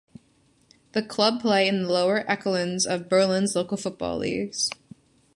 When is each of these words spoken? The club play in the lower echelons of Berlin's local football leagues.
The 0.93 1.03
club 1.03 1.41
play 1.43 1.67
in 1.67 1.83
the 1.83 1.93
lower 1.93 2.25
echelons 2.27 2.87
of 2.87 3.07
Berlin's 3.07 3.55
local 3.55 3.77
football 3.77 4.17
leagues. 4.17 4.71